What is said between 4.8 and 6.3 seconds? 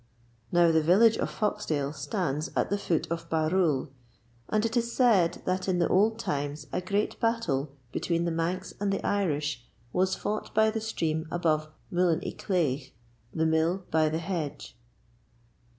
said that in the old